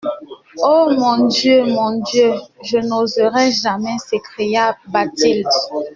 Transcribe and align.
Ô 0.71 0.73
mon 1.01 1.19
Dieu! 1.35 1.59
mon 1.77 1.91
Dieu! 2.09 2.33
je 2.63 2.79
n'oserai 2.79 3.51
jamais! 3.51 3.97
s'écria 3.99 4.75
Bathilde. 4.87 5.47